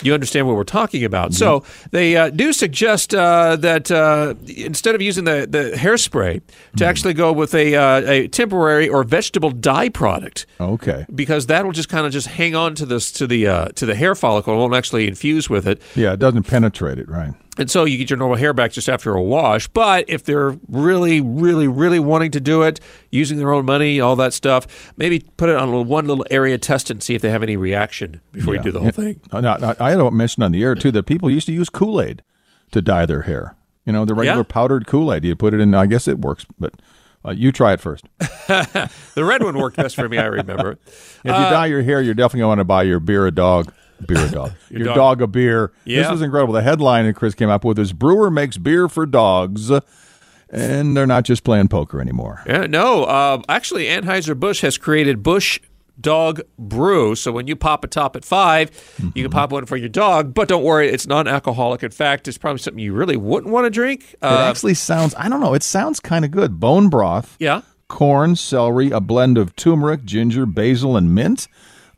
[0.01, 1.33] You understand what we're talking about.
[1.33, 6.41] So they uh, do suggest uh, that uh, instead of using the, the hairspray,
[6.77, 11.05] to actually go with a, uh, a temporary or vegetable dye product Okay.
[11.13, 13.95] because that'll just kind of just hang on to this to the uh, to the
[13.95, 14.53] hair follicle.
[14.53, 17.33] It won't actually infuse with it, Yeah, it doesn't penetrate it, right?
[17.57, 19.67] And so you get your normal hair back just after a wash.
[19.67, 22.79] But if they're really, really, really wanting to do it,
[23.11, 26.25] using their own money, all that stuff, maybe put it on a little, one little
[26.31, 29.19] area test and see if they have any reaction before you do the whole thing.
[29.31, 32.01] Uh, Now, I don't mention on the air too that people used to use Kool
[32.01, 32.23] Aid
[32.71, 33.55] to dye their hair.
[33.85, 34.43] You know, the regular Yeah.
[34.47, 35.23] powdered Kool Aid.
[35.25, 35.75] You put it in.
[35.75, 36.73] I guess it works, but
[37.25, 38.05] uh, you try it first.
[39.15, 40.17] The red one worked best for me.
[40.17, 40.71] I remember.
[40.87, 43.31] If you dye your hair, you're definitely going to want to buy your beer a
[43.31, 43.71] dog.
[44.07, 44.51] Beer a dog.
[44.69, 45.21] your dog- dog.
[45.21, 45.71] a beer.
[45.85, 46.11] This Yeah.
[46.11, 46.53] was incredible.
[46.53, 49.71] The headline that Chris came up with is Brewer makes beer for dogs,
[50.49, 52.41] and they're not just playing poker anymore.
[52.47, 55.59] Yeah, no, uh, actually, Anheuser Busch has created Busch
[55.99, 57.13] Dog Brew.
[57.15, 59.21] So when you pop a top at 5 you Mm-hmm.
[59.21, 60.33] can pop one for your dog.
[60.33, 61.83] But don't worry, it's non-alcoholic.
[61.83, 64.13] In fact, it's probably something you really wouldn't want to drink.
[64.13, 66.59] It Uh, actually sounds, I don't know, it sounds kind of good.
[66.59, 67.61] Bone broth, yeah.
[67.89, 71.47] corn, celery, a blend of turmeric, ginger, basil, and mint.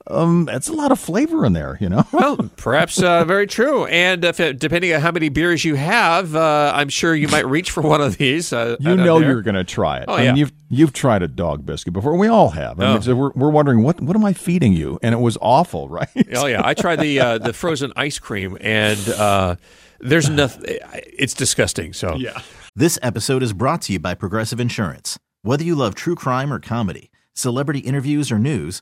[0.08, 2.04] Um, that's a lot of flavor in there, you know?
[2.14, 3.86] Well, perhaps uh, very true.
[3.86, 7.46] And if it, depending on how many beers you have, uh, I'm sure you might
[7.48, 8.54] reach for one of these.
[8.54, 10.06] Uh, You know you're going to try it.
[10.08, 10.30] Oh, I yeah.
[10.32, 12.16] mean, you've you've tried a dog biscuit before.
[12.16, 12.80] We all have.
[12.80, 13.00] I mean, Oh.
[13.02, 15.00] so we're, we're wondering what what am I feeding you?
[15.02, 16.08] And it was awful, right?
[16.36, 19.56] Oh yeah, I tried the uh, the frozen ice cream, and uh,
[20.00, 20.78] there's nothing.
[20.94, 21.94] It's disgusting.
[21.94, 22.42] So yeah.
[22.76, 25.18] This episode is brought to you by Progressive Insurance.
[25.44, 28.82] Whether you love true crime or comedy, celebrity interviews or news,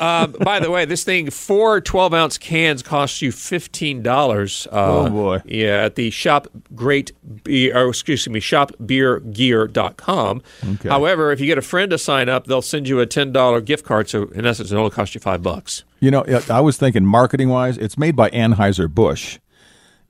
[0.00, 4.66] Um, by the way, this thing, four 12 ounce cans costs you $15.
[4.66, 5.40] Uh, Oh, boy.
[5.44, 7.12] Yeah, at the shop great
[7.44, 10.42] beer, or excuse me, shopbeergear.com.
[10.74, 10.88] Okay.
[10.88, 13.84] However, if you get a friend to sign up, they'll send you a $10 gift
[13.84, 14.08] card.
[14.08, 15.84] So, in essence, it only costs you five bucks.
[16.00, 19.38] You know, I was thinking marketing wise, it's made by Anheuser Busch.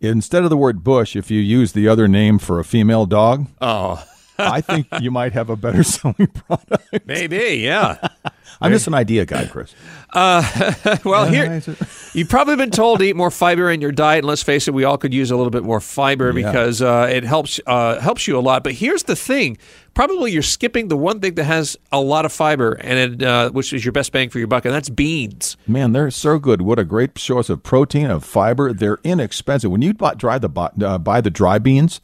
[0.01, 3.47] Instead of the word Busch, if you use the other name for a female dog,
[3.61, 4.03] Oh,
[4.39, 7.07] I think you might have a better selling product.
[7.07, 8.09] maybe, yeah.
[8.61, 9.75] I'm just an idea guy, Chris.
[10.15, 11.63] well, here,
[12.15, 14.75] you've probably been told to eat more fiber in your diet, and let's face it,
[14.75, 16.47] we all could use a little bit more fiber Yeah.
[16.51, 18.65] because uh, it helps uh, helps you a lot.
[18.65, 19.59] But here's the thing:
[19.95, 23.51] probably you're skipping the one thing that has a lot of fiber, and it, uh,
[23.51, 25.57] which is your best bang for your buck, and that's beans.
[25.67, 26.63] Man, they're so good.
[26.63, 28.73] What a great source of protein, of fiber.
[28.73, 29.71] They're inexpensive.
[29.71, 30.49] When you buy, dry the,
[30.83, 32.01] uh, buy the dry beans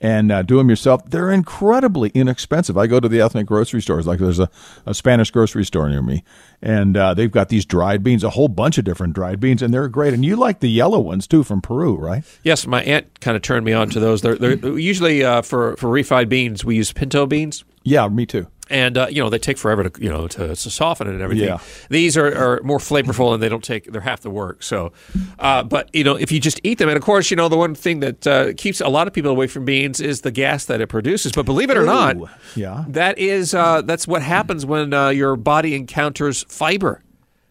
[0.00, 2.76] and uh, do them yourself, they're incredibly inexpensive.
[2.78, 4.48] I go to the ethnic grocery stores, like there's a,
[4.86, 6.24] a Spanish grocery store near me,
[6.62, 9.72] and uh, they've got these dried beans, a whole bunch of different dried beans, and
[9.72, 10.14] they're great.
[10.14, 12.24] And you like the yellow ones too from Peru, right?
[12.42, 14.22] Yes, my aunt kind of turned me on to those.
[14.22, 16.64] They're, they're usually uh, for for refried beans.
[16.64, 17.64] We use pinto beans.
[17.82, 18.48] Yeah, me too.
[18.70, 21.22] And uh, you know they take forever to you know to, to soften it and
[21.22, 21.48] everything.
[21.48, 21.58] Yeah.
[21.88, 24.62] These are, are more flavorful and they don't take they're half the work.
[24.62, 24.92] So,
[25.38, 27.56] uh, but you know if you just eat them, and of course you know the
[27.56, 30.66] one thing that uh, keeps a lot of people away from beans is the gas
[30.66, 31.32] that it produces.
[31.32, 32.16] But believe it or not,
[32.54, 32.84] yeah.
[32.88, 37.02] that is uh, that's what happens when uh, your body encounters fiber.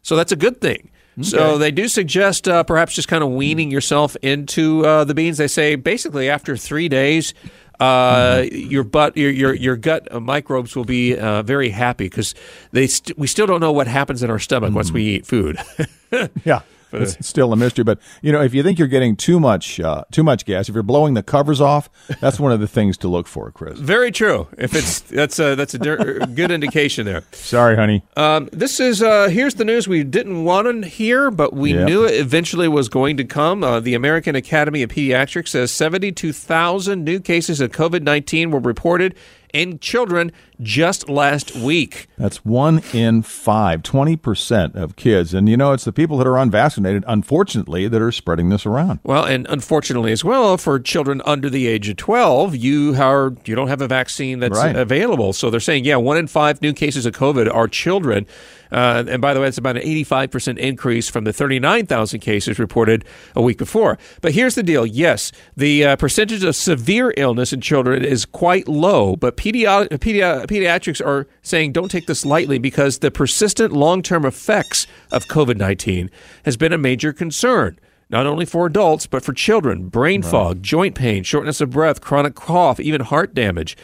[0.02, 0.92] So that's a good thing.
[1.22, 5.38] So they do suggest uh, perhaps just kind of weaning yourself into uh, the beans.
[5.40, 7.34] They say basically after three days,
[7.79, 12.33] uh, your butt, your your your gut microbes will be uh, very happy because
[12.71, 15.57] they st- we still don't know what happens in our stomach once we eat food.
[16.45, 16.62] Yeah.
[16.94, 20.04] It's still a mystery, but you know, if you think you're getting too much, uh,
[20.12, 21.89] too much gas, if you're blowing the covers off,
[22.22, 23.78] that's one of the things to look for, Chris.
[23.80, 24.48] very true.
[24.57, 27.24] If it's that's a that's a good indication there.
[27.31, 28.04] Sorry, honey.
[28.16, 31.88] Um, this is uh, here's the news we didn't want to hear, but we Yep.
[31.88, 33.63] knew it eventually was going to come.
[33.63, 39.16] Uh, the American Academy of Pediatrics says 72,000 new cases of COVID 19 were reported
[39.53, 42.07] in children just last week.
[42.17, 45.33] That's one in five, 20% of kids.
[45.33, 48.99] And you know, it's the people that are unvaccinated, unfortunately, that are spreading this around.
[49.03, 53.55] Well, and unfortunately as well for children under the age of 12, you are you
[53.55, 54.75] don't have a vaccine that's Right.
[54.75, 55.33] available.
[55.33, 58.25] So they're saying, yeah, one in five new cases of COVID are children.
[58.69, 63.05] Uh, and by the way, it's about an 85% increase from the 39,000 cases reported
[63.33, 63.97] a week before.
[64.19, 68.68] But here's the deal yes, the uh, percentage of severe illness in children is quite
[68.68, 74.01] low, but pedi- pedi- pediatrics are saying don't take this lightly because the persistent long
[74.01, 76.09] term effects of COVID 19
[76.44, 77.79] has been a major concern
[78.09, 79.89] not only for adults, but for children.
[79.89, 83.75] Brain fog, joint pain, shortness of breath, chronic cough, even heart damage.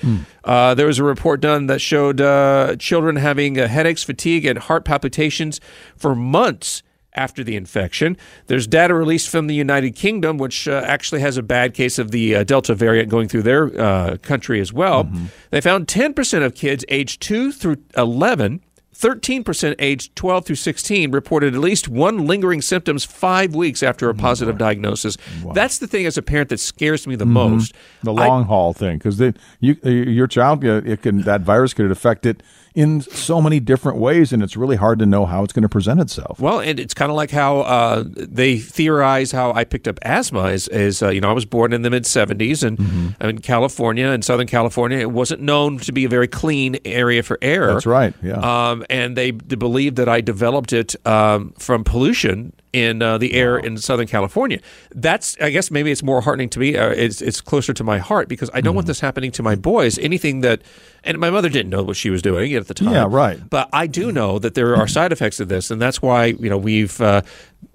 [0.45, 4.59] Uh, there was a report done that showed uh, children having uh, headaches, fatigue, and
[4.59, 5.59] heart palpitations
[5.97, 6.83] for months
[7.15, 8.17] after the infection.
[8.47, 12.11] There's data released from the United Kingdom, which uh, actually has a bad case of
[12.11, 15.09] the uh, Delta variant going through their uh, country as well.
[15.51, 18.61] They found 10% of kids aged 2 through 11
[18.95, 24.13] 13% aged 12 through 16 reported at least one lingering symptoms five weeks after a
[24.13, 25.17] positive diagnosis.
[25.53, 27.73] That's the thing as a parent that scares me the most.
[28.03, 29.19] The I- long haul thing, because
[29.59, 32.43] you, your child, it can that virus could affect it
[32.75, 35.69] in so many different ways, and it's really hard to know how it's going to
[35.69, 36.39] present itself.
[36.39, 40.45] Well, and it's kind of like how uh, they theorize how I picked up asthma.
[40.45, 43.23] Is, is uh, you know I was born in the mid '70s and Mm-hmm.
[43.23, 47.37] in California, in Southern California, it wasn't known to be a very clean area for
[47.41, 47.67] air.
[47.67, 48.39] That's right, yeah.
[48.71, 53.57] Um, and they believe that I developed it um, from pollution in uh, the air
[53.57, 54.59] in Southern California.
[54.93, 56.75] That's, I guess, maybe it's more heartening to me.
[56.75, 59.53] Uh, it's, it's closer to my heart because I don't want this happening to my
[59.55, 59.99] boys.
[59.99, 60.63] Anything that,
[61.03, 62.91] and my mother didn't know what she was doing at the time.
[62.91, 63.39] Yeah, right.
[63.47, 66.49] But I do know that there are side effects of this, and that's why you
[66.49, 67.21] know we've uh,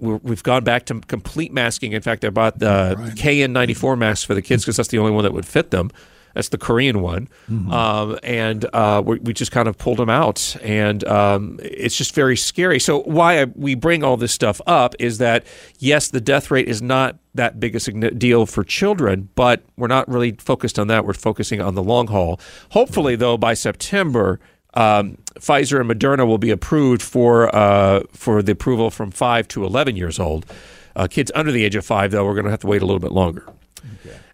[0.00, 1.92] we're, we've gone back to complete masking.
[1.92, 5.24] In fact, I bought the KN94 masks for the kids because that's the only one
[5.24, 5.90] that would fit them.
[6.34, 7.28] That's the Korean one,
[7.72, 12.14] um, and uh, we, we just kind of pulled them out, and um, it's just
[12.14, 12.78] very scary.
[12.78, 15.44] So why I, we bring all this stuff up is that
[15.78, 20.08] yes, the death rate is not that big a deal for children, but we're not
[20.08, 21.04] really focused on that.
[21.04, 22.40] We're focusing on the long haul.
[22.70, 24.38] Hopefully, though, by September,
[24.74, 29.64] um, Pfizer and Moderna will be approved for uh, for the approval from five to
[29.64, 30.46] eleven years old.
[30.94, 32.86] Uh, kids under the age of five, though, we're going to have to wait a
[32.86, 33.44] little bit longer.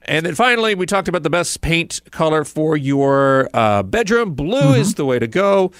[0.06, 4.34] And then finally, we talked about the best paint color for your uh, bedroom.
[4.34, 5.72] Blue is the way to go.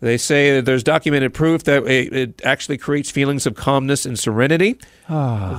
[0.00, 4.18] They say that there's documented proof that it, it actually creates feelings of calmness and
[4.18, 4.78] serenity.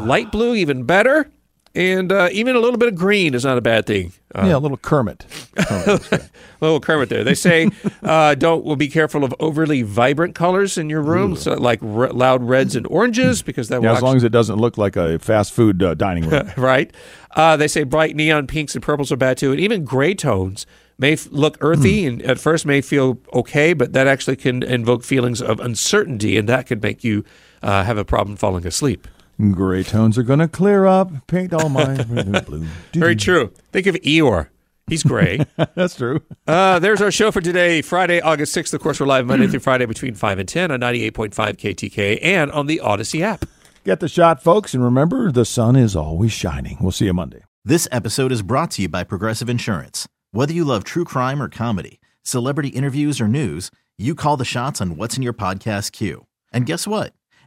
[0.06, 1.32] Light blue, even better.
[1.76, 4.12] And uh, even a little bit of green is not a bad thing.
[4.34, 5.26] Uh, yeah, a little Kermit.
[5.58, 6.00] a
[6.62, 7.24] little Kermit there.
[7.24, 7.70] They say
[8.04, 8.66] uh, don't.
[8.66, 12.76] Well, be careful of overly vibrant colors in your room, so like r- loud reds
[12.76, 15.54] and oranges, because that Yeah, will as long as it doesn't look like a fast
[15.54, 16.52] food uh, dining room.
[16.58, 16.92] right?
[17.36, 20.66] Uh, they say bright neon pinks and purples are bad too, and even gray tones
[20.98, 25.04] may f- look earthy and at first may feel okay, but that actually can invoke
[25.04, 27.24] feelings of uncertainty, and that could make you
[27.62, 29.08] uh, have a problem falling asleep.
[29.40, 31.12] Gray tones are going to clear up.
[31.28, 32.66] Paint all mine with blue.
[32.94, 33.54] Very true.
[33.72, 34.50] Think of Eeyore.
[34.88, 35.46] He's gray.
[35.76, 36.22] That's true.
[36.48, 38.74] uh, there's our show for today, Friday, August 6th.
[38.74, 42.52] Of course, we're live Monday through Friday between 5 and 10 on 98.5 KTK and
[42.52, 43.46] on the Odyssey app.
[43.86, 46.78] Get the shot, folks, and remember the sun is always shining.
[46.82, 47.44] We'll see you Monday.
[47.64, 50.08] This episode is brought to you by Progressive Insurance.
[50.32, 54.82] Whether you love true crime or comedy, celebrity interviews or news, you call the shots
[54.82, 56.26] on what's in your podcast queue.
[56.52, 57.14] And guess what?